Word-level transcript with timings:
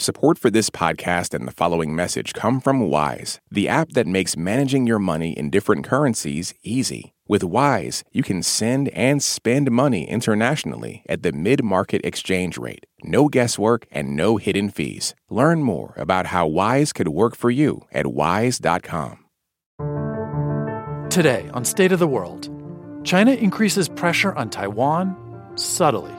Support 0.00 0.38
for 0.38 0.48
this 0.48 0.70
podcast 0.70 1.34
and 1.34 1.44
the 1.44 1.52
following 1.52 1.92
message 1.92 2.32
come 2.32 2.60
from 2.60 2.88
Wise, 2.88 3.40
the 3.50 3.68
app 3.68 3.90
that 3.94 4.06
makes 4.06 4.36
managing 4.36 4.86
your 4.86 5.00
money 5.00 5.32
in 5.32 5.50
different 5.50 5.84
currencies 5.84 6.54
easy. 6.62 7.14
With 7.26 7.42
Wise, 7.42 8.04
you 8.12 8.22
can 8.22 8.44
send 8.44 8.90
and 8.90 9.20
spend 9.20 9.72
money 9.72 10.08
internationally 10.08 11.02
at 11.08 11.24
the 11.24 11.32
mid 11.32 11.64
market 11.64 12.00
exchange 12.04 12.56
rate. 12.56 12.86
No 13.02 13.26
guesswork 13.26 13.88
and 13.90 14.14
no 14.14 14.36
hidden 14.36 14.70
fees. 14.70 15.16
Learn 15.30 15.64
more 15.64 15.94
about 15.96 16.26
how 16.26 16.46
Wise 16.46 16.92
could 16.92 17.08
work 17.08 17.34
for 17.34 17.50
you 17.50 17.80
at 17.90 18.06
wise.com. 18.06 19.24
Today 21.10 21.50
on 21.52 21.64
State 21.64 21.90
of 21.90 21.98
the 21.98 22.06
World, 22.06 22.48
China 23.02 23.32
increases 23.32 23.88
pressure 23.88 24.32
on 24.34 24.48
Taiwan 24.48 25.16
subtly. 25.56 26.14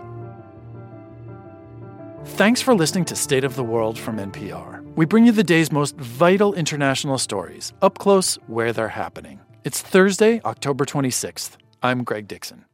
Thanks 2.25 2.61
for 2.61 2.75
listening 2.75 3.05
to 3.05 3.15
State 3.15 3.43
of 3.43 3.55
the 3.55 3.63
World 3.63 3.97
from 3.97 4.17
NPR. 4.17 4.83
We 4.95 5.05
bring 5.05 5.25
you 5.25 5.31
the 5.31 5.43
day's 5.43 5.71
most 5.71 5.95
vital 5.95 6.53
international 6.53 7.17
stories, 7.17 7.73
up 7.81 7.97
close 7.97 8.35
where 8.47 8.73
they're 8.73 8.89
happening. 8.89 9.39
It's 9.63 9.81
Thursday, 9.81 10.41
October 10.43 10.85
26th. 10.85 11.57
I'm 11.81 12.03
Greg 12.03 12.27
Dixon. 12.27 12.65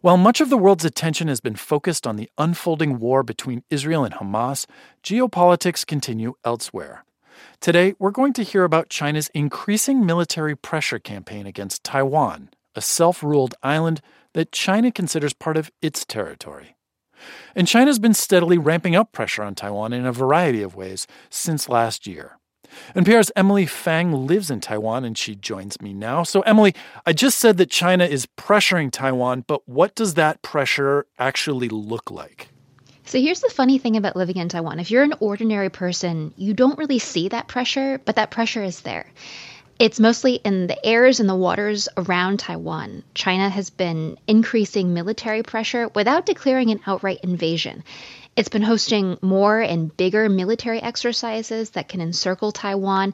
While 0.00 0.16
much 0.16 0.40
of 0.40 0.50
the 0.50 0.56
world's 0.56 0.84
attention 0.84 1.28
has 1.28 1.40
been 1.40 1.56
focused 1.56 2.06
on 2.06 2.16
the 2.16 2.28
unfolding 2.38 2.98
war 2.98 3.22
between 3.22 3.62
Israel 3.70 4.04
and 4.04 4.14
Hamas, 4.14 4.66
geopolitics 5.02 5.86
continue 5.86 6.34
elsewhere. 6.44 7.04
Today, 7.60 7.94
we're 7.98 8.10
going 8.10 8.32
to 8.34 8.42
hear 8.42 8.64
about 8.64 8.88
China's 8.88 9.30
increasing 9.32 10.04
military 10.04 10.56
pressure 10.56 10.98
campaign 10.98 11.46
against 11.46 11.84
Taiwan, 11.84 12.50
a 12.74 12.80
self 12.80 13.22
ruled 13.22 13.54
island 13.62 14.00
that 14.34 14.52
China 14.52 14.90
considers 14.90 15.32
part 15.32 15.56
of 15.56 15.70
its 15.80 16.04
territory. 16.04 16.76
And 17.54 17.68
China's 17.68 17.98
been 17.98 18.14
steadily 18.14 18.58
ramping 18.58 18.94
up 18.94 19.12
pressure 19.12 19.42
on 19.42 19.54
Taiwan 19.54 19.92
in 19.92 20.06
a 20.06 20.12
variety 20.12 20.62
of 20.62 20.74
ways 20.74 21.06
since 21.30 21.68
last 21.68 22.06
year. 22.06 22.38
NPR's 22.94 23.30
Emily 23.36 23.66
Feng 23.66 24.26
lives 24.26 24.50
in 24.50 24.60
Taiwan 24.60 25.04
and 25.04 25.16
she 25.16 25.34
joins 25.34 25.80
me 25.80 25.92
now. 25.92 26.22
So, 26.22 26.40
Emily, 26.42 26.74
I 27.04 27.12
just 27.12 27.38
said 27.38 27.58
that 27.58 27.70
China 27.70 28.04
is 28.04 28.26
pressuring 28.38 28.90
Taiwan, 28.90 29.44
but 29.46 29.68
what 29.68 29.94
does 29.94 30.14
that 30.14 30.42
pressure 30.42 31.06
actually 31.18 31.68
look 31.68 32.10
like? 32.10 32.48
So 33.04 33.20
here's 33.20 33.40
the 33.40 33.50
funny 33.50 33.78
thing 33.78 33.96
about 33.96 34.16
living 34.16 34.36
in 34.36 34.48
Taiwan. 34.48 34.78
If 34.78 34.90
you're 34.90 35.02
an 35.02 35.14
ordinary 35.20 35.68
person, 35.68 36.32
you 36.36 36.54
don't 36.54 36.78
really 36.78 36.98
see 36.98 37.28
that 37.28 37.48
pressure, 37.48 38.00
but 38.04 38.16
that 38.16 38.30
pressure 38.30 38.62
is 38.62 38.82
there. 38.82 39.06
It's 39.82 39.98
mostly 39.98 40.34
in 40.34 40.68
the 40.68 40.86
airs 40.86 41.18
and 41.18 41.28
the 41.28 41.34
waters 41.34 41.88
around 41.96 42.38
Taiwan. 42.38 43.02
China 43.14 43.48
has 43.48 43.68
been 43.70 44.16
increasing 44.28 44.94
military 44.94 45.42
pressure 45.42 45.88
without 45.92 46.24
declaring 46.24 46.70
an 46.70 46.78
outright 46.86 47.18
invasion. 47.24 47.82
It's 48.34 48.48
been 48.48 48.62
hosting 48.62 49.18
more 49.20 49.60
and 49.60 49.94
bigger 49.94 50.26
military 50.30 50.80
exercises 50.80 51.70
that 51.70 51.88
can 51.88 52.00
encircle 52.00 52.50
Taiwan, 52.50 53.12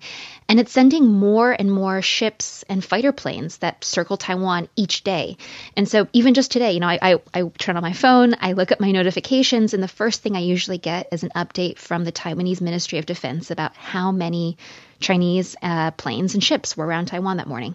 and 0.48 0.60
it's 0.60 0.70
sending 0.70 1.08
more 1.08 1.50
and 1.50 1.72
more 1.72 2.00
ships 2.02 2.64
and 2.68 2.84
fighter 2.84 3.10
planes 3.10 3.58
that 3.58 3.82
circle 3.82 4.16
Taiwan 4.16 4.68
each 4.76 5.02
day. 5.02 5.36
And 5.76 5.88
so, 5.88 6.06
even 6.12 6.34
just 6.34 6.52
today, 6.52 6.70
you 6.70 6.78
know, 6.78 6.86
I, 6.86 6.98
I, 7.02 7.16
I 7.34 7.42
turn 7.58 7.76
on 7.76 7.82
my 7.82 7.94
phone, 7.94 8.36
I 8.40 8.52
look 8.52 8.70
at 8.70 8.80
my 8.80 8.92
notifications, 8.92 9.74
and 9.74 9.82
the 9.82 9.88
first 9.88 10.22
thing 10.22 10.36
I 10.36 10.40
usually 10.40 10.78
get 10.78 11.08
is 11.10 11.24
an 11.24 11.30
update 11.34 11.78
from 11.78 12.04
the 12.04 12.12
Taiwanese 12.12 12.60
Ministry 12.60 13.00
of 13.00 13.06
Defense 13.06 13.50
about 13.50 13.74
how 13.74 14.12
many 14.12 14.56
Chinese 15.00 15.56
uh, 15.60 15.90
planes 15.90 16.34
and 16.34 16.44
ships 16.44 16.76
were 16.76 16.86
around 16.86 17.06
Taiwan 17.06 17.38
that 17.38 17.48
morning. 17.48 17.74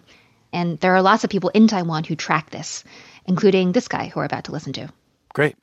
And 0.54 0.78
there 0.80 0.94
are 0.94 1.02
lots 1.02 1.24
of 1.24 1.30
people 1.30 1.50
in 1.50 1.68
Taiwan 1.68 2.04
who 2.04 2.16
track 2.16 2.48
this, 2.48 2.84
including 3.26 3.72
this 3.72 3.88
guy 3.88 4.06
who 4.06 4.20
we're 4.20 4.24
about 4.24 4.44
to 4.44 4.52
listen 4.52 4.72
to. 4.74 4.88
Great. 5.34 5.56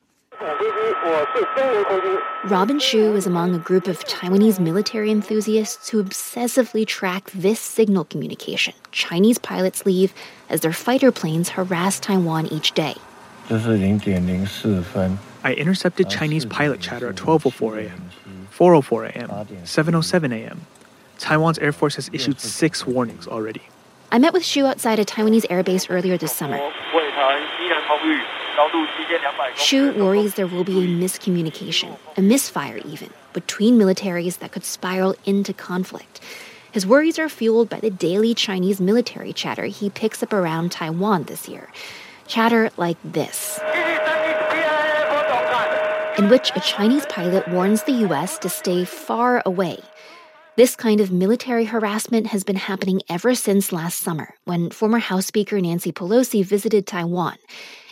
Robin 2.44 2.78
Shu 2.78 3.14
is 3.14 3.26
among 3.26 3.54
a 3.54 3.58
group 3.58 3.88
of 3.88 4.04
Taiwanese 4.04 4.60
military 4.60 5.10
enthusiasts 5.10 5.88
who 5.88 6.02
obsessively 6.02 6.86
track 6.86 7.30
this 7.32 7.58
signal 7.58 8.04
communication 8.04 8.74
Chinese 8.92 9.38
pilots 9.38 9.84
leave 9.84 10.14
as 10.48 10.60
their 10.60 10.72
fighter 10.72 11.10
planes 11.10 11.50
harass 11.50 11.98
Taiwan 11.98 12.46
each 12.46 12.72
day. 12.72 12.94
I 15.44 15.54
intercepted 15.54 16.08
Chinese 16.08 16.44
pilot 16.46 16.80
chatter 16.80 17.08
at 17.08 17.16
12:04 17.16 17.86
a.m., 17.86 18.10
4:04 18.56 19.08
a.m., 19.08 19.28
7:07 19.64 20.32
a.m. 20.32 20.60
Taiwan's 21.18 21.58
Air 21.58 21.72
Force 21.72 21.96
has 21.96 22.10
issued 22.12 22.40
six 22.40 22.86
warnings 22.86 23.26
already. 23.26 23.62
I 24.12 24.18
met 24.18 24.32
with 24.32 24.44
Shu 24.44 24.66
outside 24.66 24.98
a 24.98 25.04
Taiwanese 25.04 25.46
airbase 25.48 25.86
earlier 25.90 26.16
this 26.16 26.32
summer. 26.32 26.58
Shu 29.56 29.92
worries 29.92 30.34
there 30.34 30.46
will 30.46 30.64
be 30.64 30.84
a 30.84 30.86
miscommunication, 30.86 31.96
a 32.16 32.22
misfire 32.22 32.78
even, 32.78 33.10
between 33.32 33.78
militaries 33.78 34.38
that 34.38 34.52
could 34.52 34.64
spiral 34.64 35.14
into 35.24 35.52
conflict. 35.52 36.20
His 36.70 36.86
worries 36.86 37.18
are 37.18 37.28
fueled 37.28 37.68
by 37.68 37.80
the 37.80 37.90
daily 37.90 38.34
Chinese 38.34 38.80
military 38.80 39.32
chatter 39.32 39.64
he 39.66 39.90
picks 39.90 40.22
up 40.22 40.32
around 40.32 40.72
Taiwan 40.72 41.24
this 41.24 41.48
year. 41.48 41.70
Chatter 42.26 42.70
like 42.76 42.96
this, 43.04 43.58
in 46.18 46.28
which 46.28 46.50
a 46.54 46.60
Chinese 46.60 47.06
pilot 47.06 47.46
warns 47.48 47.82
the 47.82 47.92
U.S. 47.92 48.38
to 48.38 48.48
stay 48.48 48.84
far 48.84 49.42
away. 49.44 49.78
This 50.56 50.76
kind 50.76 51.00
of 51.00 51.10
military 51.10 51.64
harassment 51.64 52.26
has 52.28 52.44
been 52.44 52.56
happening 52.56 53.00
ever 53.08 53.34
since 53.34 53.72
last 53.72 54.00
summer, 54.00 54.34
when 54.44 54.70
former 54.70 54.98
House 54.98 55.26
Speaker 55.26 55.60
Nancy 55.60 55.92
Pelosi 55.92 56.44
visited 56.44 56.86
Taiwan. 56.86 57.38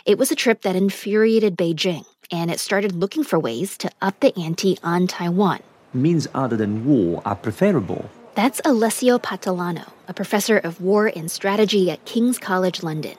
It 0.03 0.17
was 0.17 0.31
a 0.31 0.35
trip 0.35 0.63
that 0.63 0.75
infuriated 0.75 1.55
Beijing, 1.55 2.05
and 2.31 2.49
it 2.49 2.59
started 2.59 2.95
looking 2.95 3.23
for 3.23 3.37
ways 3.37 3.77
to 3.77 3.91
up 4.01 4.19
the 4.19 4.35
ante 4.35 4.79
on 4.83 5.05
Taiwan. 5.05 5.59
Means 5.93 6.27
other 6.33 6.57
than 6.57 6.85
war 6.85 7.21
are 7.23 7.35
preferable. 7.35 8.09
That's 8.33 8.61
Alessio 8.65 9.19
Patalano, 9.19 9.91
a 10.07 10.13
professor 10.13 10.57
of 10.57 10.81
war 10.81 11.11
and 11.15 11.29
strategy 11.29 11.91
at 11.91 12.03
King's 12.05 12.39
College 12.39 12.81
London. 12.81 13.15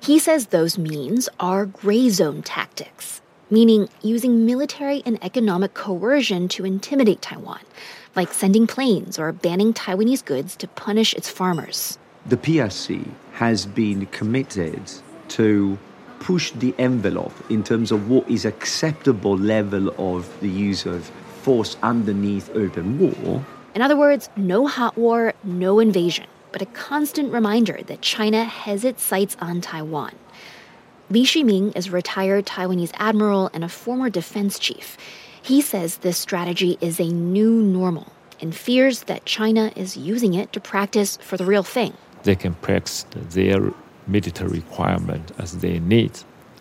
He 0.00 0.20
says 0.20 0.46
those 0.46 0.78
means 0.78 1.28
are 1.40 1.66
gray 1.66 2.08
zone 2.08 2.42
tactics, 2.42 3.20
meaning 3.50 3.88
using 4.02 4.46
military 4.46 5.02
and 5.04 5.18
economic 5.24 5.74
coercion 5.74 6.46
to 6.48 6.64
intimidate 6.64 7.20
Taiwan, 7.20 7.62
like 8.14 8.32
sending 8.32 8.68
planes 8.68 9.18
or 9.18 9.32
banning 9.32 9.74
Taiwanese 9.74 10.24
goods 10.24 10.54
to 10.56 10.68
punish 10.68 11.14
its 11.14 11.28
farmers. 11.28 11.98
The 12.26 12.36
PRC 12.36 13.10
has 13.32 13.66
been 13.66 14.06
committed 14.06 14.82
to 15.28 15.78
push 16.22 16.52
the 16.52 16.72
envelope 16.78 17.34
in 17.50 17.64
terms 17.64 17.90
of 17.90 18.08
what 18.08 18.28
is 18.30 18.44
acceptable 18.44 19.36
level 19.36 19.88
of 19.98 20.28
the 20.40 20.48
use 20.48 20.86
of 20.86 21.04
force 21.42 21.76
underneath 21.82 22.48
open 22.54 22.98
war. 22.98 23.44
In 23.74 23.82
other 23.82 23.96
words, 23.96 24.28
no 24.36 24.68
hot 24.68 24.96
war, 24.96 25.34
no 25.42 25.80
invasion, 25.80 26.26
but 26.52 26.62
a 26.62 26.66
constant 26.66 27.32
reminder 27.32 27.80
that 27.86 28.02
China 28.02 28.44
has 28.44 28.84
its 28.84 29.02
sights 29.02 29.36
on 29.40 29.60
Taiwan. 29.60 30.14
Lee 31.10 31.24
Hsi-min 31.24 31.72
is 31.72 31.88
a 31.88 31.90
retired 31.90 32.46
Taiwanese 32.46 32.92
admiral 32.94 33.50
and 33.52 33.64
a 33.64 33.68
former 33.68 34.08
defense 34.08 34.60
chief. 34.60 34.96
He 35.42 35.60
says 35.60 35.98
this 35.98 36.18
strategy 36.18 36.78
is 36.80 37.00
a 37.00 37.08
new 37.08 37.50
normal 37.50 38.12
and 38.40 38.54
fears 38.54 39.02
that 39.04 39.24
China 39.24 39.72
is 39.74 39.96
using 39.96 40.34
it 40.34 40.52
to 40.52 40.60
practice 40.60 41.16
for 41.16 41.36
the 41.36 41.44
real 41.44 41.64
thing. 41.64 41.94
They 42.22 42.36
can 42.36 42.54
practice 42.54 43.04
their 43.10 43.72
military 44.06 44.50
requirement 44.50 45.32
as 45.38 45.58
they 45.58 45.78
need, 45.80 46.12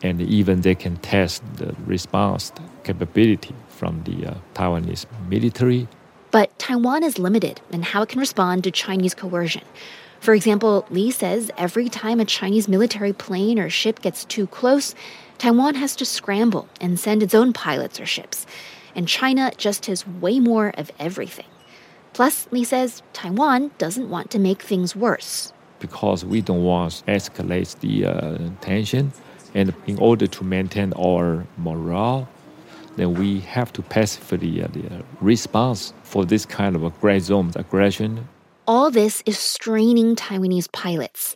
and 0.03 0.22
even 0.22 0.62
they 0.62 0.75
can 0.75 0.97
test 0.97 1.44
the 1.56 1.75
response 1.85 2.52
capability 2.84 3.56
from 3.69 4.03
the 4.03 4.28
uh, 4.28 4.34
Taiwanese 4.53 5.06
military. 5.29 5.88
But 6.31 6.57
Taiwan 6.59 7.03
is 7.03 7.19
limited 7.19 7.62
in 7.72 7.81
how 7.81 8.03
it 8.03 8.09
can 8.09 8.19
respond 8.19 8.63
to 8.63 8.72
Chinese 8.72 9.13
coercion. 9.13 9.63
For 10.22 10.34
example, 10.34 10.85
Lee 10.90 11.12
says 11.12 11.51
every 11.57 11.90
time 11.90 12.19
a 12.19 12.25
Chinese 12.25 12.68
military 12.68 13.12
plane 13.12 13.59
or 13.59 13.69
ship 13.69 14.01
gets 14.01 14.24
too 14.25 14.47
close, 14.47 14.94
Taiwan 15.40 15.75
has 15.75 15.96
to 15.96 16.06
scramble 16.06 16.69
and 16.80 17.00
send 17.00 17.24
its 17.24 17.34
own 17.34 17.53
pilots 17.53 18.00
or 18.00 18.06
ships. 18.06 18.46
And 18.96 19.07
China 19.07 19.51
just 19.57 19.88
has 19.88 20.07
way 20.07 20.40
more 20.40 20.74
of 20.78 20.91
everything. 21.00 21.47
Plus, 22.13 22.48
Lee 22.51 22.63
says 22.63 23.01
Taiwan 23.13 23.71
doesn't 23.77 24.10
want 24.10 24.30
to 24.31 24.39
make 24.39 24.62
things 24.62 24.95
worse 24.95 25.54
because 25.81 26.24
we 26.24 26.42
don't 26.42 26.63
want 26.63 26.94
to 26.94 27.04
escalate 27.12 27.78
the 27.81 28.06
uh, 28.06 28.38
tension. 28.62 29.12
And 29.54 29.74
in 29.88 30.00
order 30.00 30.28
to 30.28 30.44
maintain 30.45 30.94
our 30.94 31.45
morale, 31.57 32.30
then 32.95 33.16
we 33.16 33.42
have 33.42 33.74
to 33.74 33.81
pacify 33.81 34.36
uh, 34.36 34.68
the 34.68 35.04
response 35.19 35.94
for 36.04 36.25
this 36.25 36.45
kind 36.45 36.75
of 36.75 36.83
a 36.83 36.89
gray 37.01 37.19
zone 37.19 37.51
aggression. 37.56 38.30
All 38.68 38.92
this 38.92 39.22
is 39.25 39.38
straining 39.38 40.16
Taiwanese 40.16 40.72
pilots. 40.72 41.36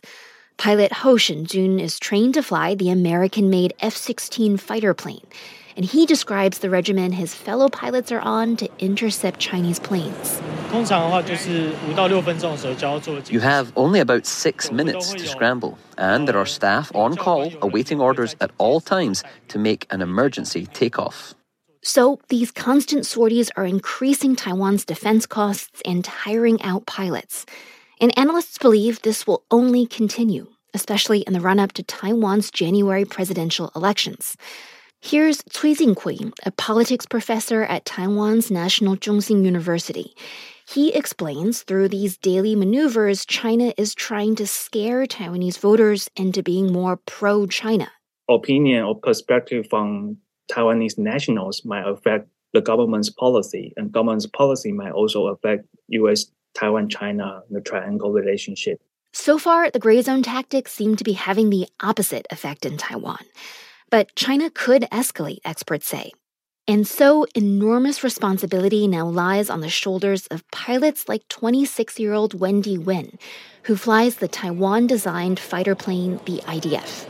Pilot 0.56 0.92
Ho 0.92 1.18
Shen-jun 1.18 1.78
is 1.78 1.98
trained 1.98 2.34
to 2.34 2.42
fly 2.42 2.74
the 2.74 2.88
American-made 2.88 3.74
F-16 3.80 4.58
fighter 4.58 4.94
plane 4.94 5.26
and 5.76 5.84
he 5.84 6.06
describes 6.06 6.58
the 6.58 6.70
regimen 6.70 7.12
his 7.12 7.34
fellow 7.34 7.68
pilots 7.68 8.10
are 8.10 8.20
on 8.20 8.56
to 8.56 8.68
intercept 8.78 9.38
Chinese 9.38 9.78
planes. 9.78 10.40
You 13.30 13.40
have 13.40 13.72
only 13.76 14.00
about 14.00 14.26
six 14.26 14.72
minutes 14.72 15.12
to 15.12 15.26
scramble, 15.26 15.78
and 15.98 16.26
there 16.26 16.38
are 16.38 16.46
staff 16.46 16.90
on 16.94 17.16
call 17.16 17.52
awaiting 17.62 18.00
orders 18.00 18.34
at 18.40 18.50
all 18.58 18.80
times 18.80 19.22
to 19.48 19.58
make 19.58 19.86
an 19.90 20.00
emergency 20.00 20.66
takeoff. 20.66 21.34
So, 21.82 22.18
these 22.30 22.50
constant 22.50 23.06
sorties 23.06 23.48
are 23.56 23.64
increasing 23.64 24.34
Taiwan's 24.34 24.84
defense 24.84 25.24
costs 25.24 25.80
and 25.84 26.04
tiring 26.04 26.60
out 26.62 26.86
pilots. 26.86 27.46
And 28.00 28.16
analysts 28.18 28.58
believe 28.58 29.02
this 29.02 29.24
will 29.24 29.44
only 29.52 29.86
continue, 29.86 30.48
especially 30.74 31.20
in 31.20 31.32
the 31.32 31.40
run 31.40 31.60
up 31.60 31.72
to 31.74 31.84
Taiwan's 31.84 32.50
January 32.50 33.04
presidential 33.04 33.70
elections. 33.76 34.36
Here's 35.08 35.40
Cui 35.54 35.72
Jinghui, 35.72 36.32
a 36.44 36.50
politics 36.50 37.06
professor 37.06 37.62
at 37.62 37.84
Taiwan's 37.84 38.50
National 38.50 38.96
Zhongxin 38.96 39.44
University. 39.44 40.16
He 40.68 40.92
explains 40.92 41.62
through 41.62 41.90
these 41.90 42.16
daily 42.16 42.56
maneuvers, 42.56 43.24
China 43.24 43.72
is 43.76 43.94
trying 43.94 44.34
to 44.34 44.48
scare 44.48 45.06
Taiwanese 45.06 45.60
voters 45.60 46.10
into 46.16 46.42
being 46.42 46.72
more 46.72 46.96
pro 46.96 47.46
China. 47.46 47.88
Opinion 48.28 48.82
or 48.82 48.98
perspective 48.98 49.68
from 49.70 50.16
Taiwanese 50.50 50.98
nationals 50.98 51.64
might 51.64 51.86
affect 51.86 52.28
the 52.52 52.60
government's 52.60 53.08
policy, 53.08 53.72
and 53.76 53.92
government's 53.92 54.26
policy 54.26 54.72
might 54.72 54.90
also 54.90 55.28
affect 55.28 55.68
U.S. 55.86 56.26
Taiwan 56.54 56.88
China 56.88 57.42
the 57.48 57.60
triangle 57.60 58.10
relationship. 58.10 58.80
So 59.12 59.38
far, 59.38 59.70
the 59.70 59.78
gray 59.78 60.02
zone 60.02 60.24
tactics 60.24 60.72
seem 60.72 60.96
to 60.96 61.04
be 61.04 61.12
having 61.12 61.50
the 61.50 61.68
opposite 61.80 62.26
effect 62.32 62.66
in 62.66 62.76
Taiwan. 62.76 63.24
But 63.90 64.14
China 64.16 64.50
could 64.50 64.82
escalate, 64.92 65.38
experts 65.44 65.86
say. 65.86 66.12
And 66.68 66.84
so, 66.86 67.26
enormous 67.36 68.02
responsibility 68.02 68.88
now 68.88 69.06
lies 69.06 69.48
on 69.48 69.60
the 69.60 69.68
shoulders 69.68 70.26
of 70.28 70.42
pilots 70.50 71.08
like 71.08 71.28
26 71.28 72.00
year 72.00 72.12
old 72.12 72.38
Wendy 72.38 72.76
Wen, 72.76 73.18
who 73.62 73.76
flies 73.76 74.16
the 74.16 74.26
Taiwan 74.26 74.88
designed 74.88 75.38
fighter 75.38 75.76
plane, 75.76 76.18
the 76.24 76.38
IDF. 76.38 77.06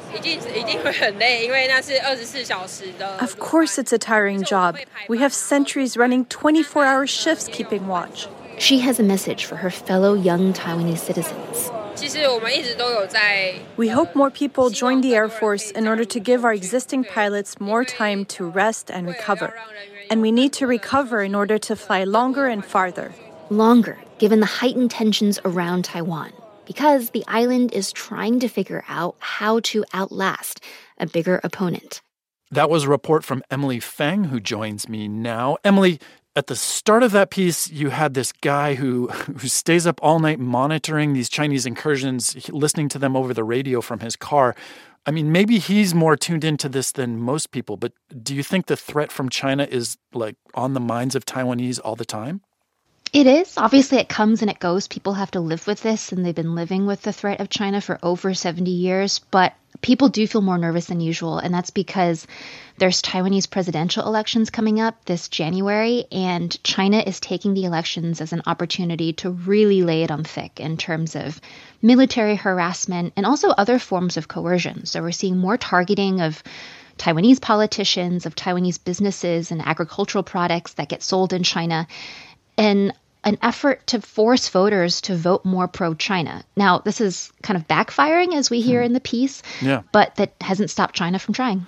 Of 3.23 3.39
course, 3.39 3.79
it's 3.79 3.95
a 3.95 3.99
tiring 3.99 4.43
job. 4.43 4.77
We 5.09 5.19
have 5.19 5.33
sentries 5.33 5.97
running 5.97 6.27
24 6.27 6.85
hour 6.85 7.07
shifts 7.07 7.49
keeping 7.51 7.87
watch. 7.87 8.29
She 8.59 8.81
has 8.81 9.01
a 9.01 9.03
message 9.03 9.47
for 9.47 9.57
her 9.57 9.71
fellow 9.71 10.13
young 10.13 10.53
Taiwanese 10.53 10.99
citizens. 10.99 11.71
We 13.79 13.89
hope 13.89 14.15
more 14.15 14.31
people 14.31 14.69
join 14.69 15.01
the 15.01 15.15
Air 15.15 15.31
Force 15.31 15.71
in 15.71 15.89
order 15.89 16.05
to 16.05 16.21
give 16.21 16.45
our 16.45 16.53
existing 16.53 17.05
pilots 17.05 17.59
more 17.59 17.85
time 17.85 18.27
to 18.27 18.45
rest 18.45 18.91
and 18.91 19.07
recover. 19.07 19.55
And 20.11 20.21
we 20.21 20.31
need 20.31 20.53
to 20.55 20.67
recover 20.67 21.23
in 21.23 21.35
order 21.35 21.57
to 21.59 21.75
fly 21.75 22.05
longer 22.05 22.47
and 22.47 22.63
farther. 22.63 23.15
Longer, 23.49 23.97
given 24.19 24.41
the 24.41 24.47
heightened 24.47 24.91
tensions 24.91 25.39
around 25.45 25.87
Taiwan, 25.87 26.33
because 26.67 27.11
the 27.11 27.25
island 27.29 27.73
is 27.73 27.93
trying 27.93 28.41
to 28.41 28.49
figure 28.49 28.85
out 28.89 29.17
how 29.19 29.61
to 29.61 29.85
outlast 29.95 30.61
a 30.99 31.07
bigger 31.07 31.41
opponent. 31.43 32.03
That 32.51 32.69
was 32.69 32.85
a 32.85 32.89
report 32.91 33.25
from 33.25 33.43
Emily 33.51 33.81
Feng, 33.81 34.25
who 34.25 34.39
joins 34.39 34.89
me 34.89 35.09
now. 35.09 35.57
Emily, 35.65 35.99
at 36.37 36.49
the 36.49 36.55
start 36.55 37.03
of 37.03 37.13
that 37.13 37.31
piece, 37.31 37.71
you 37.71 37.89
had 37.89 38.13
this 38.15 38.31
guy 38.31 38.75
who 38.75 39.09
who 39.09 39.49
stays 39.49 39.87
up 39.87 39.99
all 40.03 40.21
night 40.21 40.39
monitoring 40.39 41.15
these 41.15 41.31
Chinese 41.31 41.67
incursions, 41.67 42.49
listening 42.51 42.89
to 42.91 42.99
them 42.99 43.17
over 43.17 43.33
the 43.33 43.43
radio 43.43 43.81
from 43.81 44.01
his 44.01 44.15
car. 44.15 44.55
I 45.07 45.13
mean, 45.13 45.33
maybe 45.33 45.59
he's 45.59 45.95
more 45.95 46.17
tuned 46.17 46.45
into 46.45 46.69
this 46.69 46.93
than 46.93 47.19
most 47.19 47.53
people, 47.53 47.77
but 47.77 47.93
do 48.23 48.35
you 48.35 48.43
think 48.43 48.67
the 48.67 48.77
threat 48.77 49.11
from 49.11 49.29
China 49.29 49.67
is 49.71 49.97
like 50.13 50.37
on 50.55 50.75
the 50.75 50.81
minds 50.81 51.15
of 51.15 51.25
Taiwanese 51.25 51.81
all 51.83 51.97
the 51.97 52.05
time? 52.05 52.43
It 53.17 53.27
is. 53.27 53.57
Obviously, 53.57 53.97
it 53.97 54.11
comes 54.11 54.43
and 54.43 54.51
it 54.51 54.59
goes. 54.59 54.89
People 54.89 55.15
have 55.15 55.31
to 55.31 55.41
live 55.41 55.67
with 55.67 55.81
this, 55.81 56.13
and 56.13 56.23
they've 56.23 56.35
been 56.35 56.55
living 56.55 56.85
with 56.85 57.01
the 57.01 57.15
threat 57.15 57.41
of 57.41 57.49
China 57.49 57.81
for 57.81 57.99
over 58.03 58.35
70 58.35 58.71
years. 58.71 59.21
But 59.31 59.55
people 59.81 60.11
do 60.11 60.27
feel 60.27 60.43
more 60.43 60.59
nervous 60.59 60.85
than 60.85 61.01
usual, 61.01 61.39
and 61.39 61.55
that's 61.55 61.71
because 61.71 62.27
there's 62.77 63.01
Taiwanese 63.01 63.49
presidential 63.49 64.07
elections 64.07 64.51
coming 64.51 64.81
up 64.81 65.03
this 65.07 65.29
January, 65.29 66.05
and 66.13 66.63
China 66.63 66.99
is 66.99 67.19
taking 67.19 67.55
the 67.55 67.65
elections 67.65 68.21
as 68.21 68.35
an 68.35 68.43
opportunity 68.45 69.15
to 69.15 69.31
really 69.31 69.83
lay 69.83 70.03
it 70.03 70.11
on 70.11 70.23
thick 70.23 70.61
in 70.61 70.77
terms 70.77 71.17
of 71.17 71.41
military 71.81 72.37
harassment 72.37 73.15
and 73.17 73.25
also 73.25 73.49
other 73.49 73.79
forms 73.79 74.19
of 74.19 74.29
coercion. 74.29 74.85
So 74.85 75.01
we're 75.01 75.11
seeing 75.13 75.39
more 75.39 75.57
targeting 75.57 76.21
of 76.21 76.43
Taiwanese 76.99 77.41
politicians, 77.41 78.27
of 78.27 78.35
Taiwanese 78.35 78.85
businesses 78.85 79.53
and 79.53 79.63
agricultural 79.67 80.23
products 80.23 80.75
that 80.75 80.91
get 80.91 81.03
sold 81.03 81.33
in 81.33 81.45
China 81.45 81.87
in 82.59 82.93
an 83.27 83.37
effort 83.43 83.85
to 83.89 84.01
force 84.01 84.49
voters 84.49 85.01
to 85.03 85.17
vote 85.17 85.45
more 85.45 85.67
pro 85.67 85.95
China. 85.95 86.45
Now, 86.57 86.79
this 86.79 87.01
is 87.01 87.33
kind 87.43 87.57
of 87.57 87.67
backfiring 87.67 88.35
as 88.35 88.49
we 88.51 88.61
hear 88.61 88.81
hmm. 88.81 88.87
in 88.87 88.93
the 88.93 89.01
piece, 89.01 89.43
yeah. 89.61 89.83
but 89.93 90.15
that 90.15 90.33
hasn't 90.41 90.71
stopped 90.71 90.95
China 90.95 91.19
from 91.19 91.35
trying. 91.35 91.67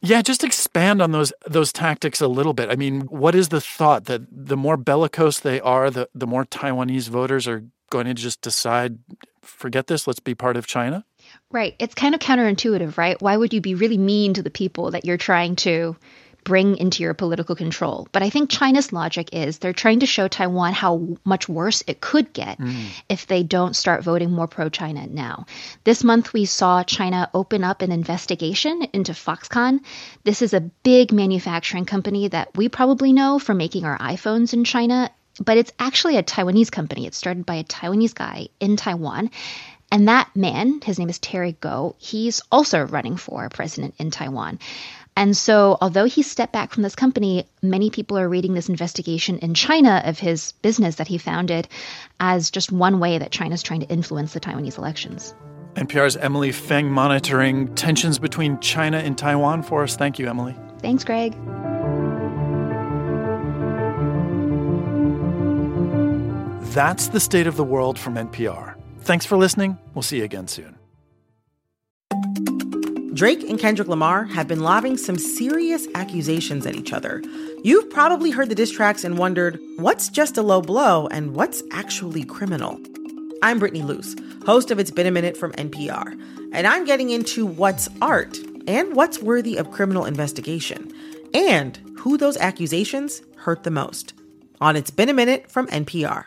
Yeah, 0.00 0.22
just 0.22 0.44
expand 0.44 1.02
on 1.02 1.10
those 1.10 1.32
those 1.46 1.72
tactics 1.72 2.20
a 2.20 2.28
little 2.28 2.54
bit. 2.54 2.70
I 2.70 2.76
mean, 2.76 3.02
what 3.02 3.34
is 3.34 3.48
the 3.48 3.60
thought 3.60 4.04
that 4.04 4.22
the 4.30 4.56
more 4.56 4.76
bellicose 4.76 5.40
they 5.40 5.60
are, 5.60 5.90
the 5.90 6.08
the 6.14 6.26
more 6.26 6.44
Taiwanese 6.44 7.08
voters 7.08 7.48
are 7.48 7.64
going 7.90 8.06
to 8.06 8.14
just 8.14 8.40
decide 8.40 8.98
forget 9.42 9.88
this, 9.88 10.06
let's 10.06 10.20
be 10.20 10.34
part 10.34 10.56
of 10.56 10.66
China? 10.66 11.04
Right. 11.50 11.74
It's 11.78 11.94
kind 11.94 12.14
of 12.14 12.20
counterintuitive, 12.20 12.96
right? 12.96 13.20
Why 13.20 13.36
would 13.36 13.52
you 13.52 13.60
be 13.60 13.74
really 13.74 13.98
mean 13.98 14.34
to 14.34 14.42
the 14.42 14.50
people 14.50 14.92
that 14.92 15.04
you're 15.04 15.16
trying 15.16 15.56
to 15.56 15.96
bring 16.44 16.76
into 16.76 17.02
your 17.02 17.14
political 17.14 17.54
control. 17.54 18.08
But 18.12 18.22
I 18.22 18.30
think 18.30 18.50
China's 18.50 18.92
logic 18.92 19.30
is 19.32 19.58
they're 19.58 19.72
trying 19.72 20.00
to 20.00 20.06
show 20.06 20.28
Taiwan 20.28 20.72
how 20.72 21.16
much 21.24 21.48
worse 21.48 21.82
it 21.86 22.00
could 22.00 22.32
get 22.32 22.58
mm. 22.58 22.86
if 23.08 23.26
they 23.26 23.42
don't 23.42 23.76
start 23.76 24.04
voting 24.04 24.30
more 24.30 24.46
pro 24.46 24.68
China 24.68 25.06
now. 25.06 25.46
This 25.84 26.04
month, 26.04 26.32
we 26.32 26.44
saw 26.44 26.82
China 26.82 27.30
open 27.34 27.64
up 27.64 27.82
an 27.82 27.92
investigation 27.92 28.86
into 28.92 29.12
Foxconn. 29.12 29.80
This 30.24 30.42
is 30.42 30.54
a 30.54 30.60
big 30.60 31.12
manufacturing 31.12 31.84
company 31.84 32.28
that 32.28 32.56
we 32.56 32.68
probably 32.68 33.12
know 33.12 33.38
for 33.38 33.54
making 33.54 33.84
our 33.84 33.98
iPhones 33.98 34.52
in 34.52 34.64
China. 34.64 35.10
But 35.42 35.56
it's 35.56 35.72
actually 35.78 36.16
a 36.16 36.22
Taiwanese 36.22 36.70
company. 36.70 37.06
It's 37.06 37.16
started 37.16 37.46
by 37.46 37.56
a 37.56 37.64
Taiwanese 37.64 38.14
guy 38.14 38.48
in 38.58 38.76
Taiwan. 38.76 39.30
And 39.92 40.06
that 40.08 40.30
man, 40.36 40.80
his 40.84 40.98
name 40.98 41.08
is 41.08 41.18
Terry 41.18 41.56
Gou, 41.60 41.94
he's 41.98 42.40
also 42.52 42.80
running 42.80 43.16
for 43.16 43.48
president 43.48 43.94
in 43.98 44.10
Taiwan. 44.10 44.60
And 45.16 45.36
so, 45.36 45.76
although 45.80 46.06
he 46.06 46.22
stepped 46.22 46.52
back 46.52 46.72
from 46.72 46.82
this 46.82 46.94
company, 46.94 47.46
many 47.62 47.90
people 47.90 48.18
are 48.18 48.28
reading 48.28 48.54
this 48.54 48.68
investigation 48.68 49.38
in 49.38 49.54
China 49.54 50.02
of 50.04 50.18
his 50.18 50.52
business 50.62 50.96
that 50.96 51.08
he 51.08 51.18
founded 51.18 51.68
as 52.20 52.50
just 52.50 52.72
one 52.72 53.00
way 53.00 53.18
that 53.18 53.30
China's 53.30 53.62
trying 53.62 53.80
to 53.80 53.88
influence 53.88 54.32
the 54.32 54.40
Taiwanese 54.40 54.78
elections. 54.78 55.34
NPR's 55.74 56.16
Emily 56.16 56.52
Feng 56.52 56.90
monitoring 56.90 57.72
tensions 57.74 58.18
between 58.18 58.58
China 58.60 58.98
and 58.98 59.16
Taiwan 59.16 59.62
for 59.62 59.82
us. 59.82 59.96
Thank 59.96 60.18
you, 60.18 60.28
Emily. 60.28 60.56
Thanks, 60.80 61.04
Greg. 61.04 61.36
That's 66.72 67.08
the 67.08 67.20
state 67.20 67.46
of 67.46 67.56
the 67.56 67.64
world 67.64 67.98
from 67.98 68.14
NPR. 68.14 68.74
Thanks 69.00 69.26
for 69.26 69.36
listening. 69.36 69.78
We'll 69.94 70.02
see 70.02 70.18
you 70.18 70.24
again 70.24 70.46
soon. 70.46 70.79
Drake 73.12 73.42
and 73.42 73.58
Kendrick 73.58 73.88
Lamar 73.88 74.24
have 74.24 74.46
been 74.46 74.60
lobbing 74.60 74.96
some 74.96 75.18
serious 75.18 75.88
accusations 75.96 76.64
at 76.64 76.76
each 76.76 76.92
other. 76.92 77.20
You've 77.64 77.90
probably 77.90 78.30
heard 78.30 78.48
the 78.48 78.54
diss 78.54 78.70
tracks 78.70 79.02
and 79.02 79.18
wondered 79.18 79.58
what's 79.76 80.08
just 80.08 80.38
a 80.38 80.42
low 80.42 80.62
blow 80.62 81.08
and 81.08 81.34
what's 81.34 81.60
actually 81.72 82.24
criminal. 82.24 82.80
I'm 83.42 83.58
Brittany 83.58 83.82
Luce, 83.82 84.14
host 84.46 84.70
of 84.70 84.78
It's 84.78 84.92
Been 84.92 85.08
a 85.08 85.10
Minute 85.10 85.36
from 85.36 85.50
NPR, 85.52 86.12
and 86.52 86.68
I'm 86.68 86.84
getting 86.84 87.10
into 87.10 87.44
what's 87.46 87.88
art 88.00 88.38
and 88.68 88.94
what's 88.94 89.20
worthy 89.20 89.56
of 89.56 89.72
criminal 89.72 90.04
investigation, 90.04 90.92
and 91.34 91.78
who 91.98 92.16
those 92.16 92.36
accusations 92.36 93.22
hurt 93.38 93.64
the 93.64 93.72
most. 93.72 94.14
On 94.60 94.76
It's 94.76 94.90
Been 94.90 95.08
a 95.08 95.14
Minute 95.14 95.50
from 95.50 95.66
NPR. 95.66 96.26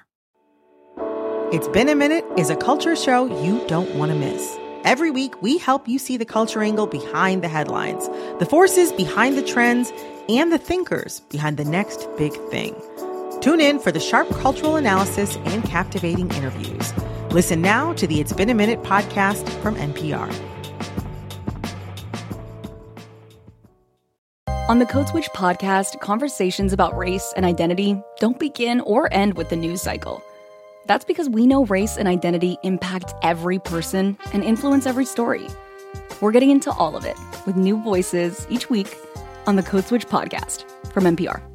It's 1.54 1.70
Been 1.70 1.88
a 1.88 1.96
Minute 1.96 2.26
is 2.38 2.50
a 2.50 2.58
culture 2.58 2.98
show 2.98 3.42
you 3.42 3.66
don't 3.68 3.96
want 3.96 4.12
to 4.12 4.18
miss. 4.18 4.60
Every 4.84 5.12
week, 5.12 5.42
we 5.42 5.58
help 5.58 5.88
you 5.88 5.98
see 5.98 6.18
the 6.18 6.26
culture 6.26 6.62
angle 6.62 6.88
behind 6.88 7.42
the 7.42 7.48
headlines, 7.48 8.06
the 8.40 8.46
forces 8.46 8.92
behind 8.92 9.38
the 9.38 9.42
trends, 9.42 9.94
and 10.28 10.52
the 10.52 10.58
thinkers 10.58 11.22
behind 11.30 11.56
the 11.56 11.64
next 11.64 12.06
big 12.18 12.34
thing. 12.50 12.76
Tune 13.40 13.62
in 13.62 13.80
for 13.80 13.94
the 13.94 14.02
sharp 14.02 14.30
cultural 14.32 14.76
analysis 14.76 15.38
and 15.46 15.64
captivating 15.64 16.30
interviews. 16.32 16.94
Listen 17.32 17.62
now 17.62 17.94
to 17.94 18.06
the 18.06 18.20
It's 18.20 18.34
Been 18.34 18.50
a 18.50 18.54
Minute 18.54 18.84
podcast 18.84 19.48
from 19.62 19.76
NPR. 19.76 20.30
On 24.68 24.80
the 24.80 24.86
Code 24.86 25.08
Switch 25.08 25.30
podcast, 25.30 26.02
conversations 26.02 26.74
about 26.74 26.98
race 26.98 27.34
and 27.38 27.46
identity 27.46 28.02
don't 28.18 28.38
begin 28.38 28.82
or 28.82 29.12
end 29.14 29.36
with 29.36 29.50
the 29.50 29.56
news 29.56 29.82
cycle. 29.82 30.22
That's 30.86 31.06
because 31.06 31.30
we 31.30 31.48
know 31.48 31.66
race 31.66 31.98
and 31.98 32.08
identity 32.08 32.58
impact 32.64 33.14
every 33.22 33.60
person 33.60 34.18
and 34.34 34.44
influence 34.44 34.86
every 34.86 35.06
story. 35.06 35.48
We're 36.22 36.32
getting 36.32 36.50
into 36.50 36.72
all 36.72 36.96
of 36.96 37.06
it 37.06 37.18
with 37.46 37.56
new 37.56 37.82
voices 37.84 38.46
each 38.50 38.70
week 38.70 38.98
on 39.48 39.56
the 39.56 39.64
Code 39.64 39.86
Switch 39.86 40.08
podcast 40.08 40.66
from 40.92 41.04
NPR. 41.04 41.53